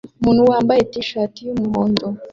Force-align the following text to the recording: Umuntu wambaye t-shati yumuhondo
Umuntu 0.21 0.41
wambaye 0.51 0.81
t-shati 0.91 1.39
yumuhondo 1.47 2.05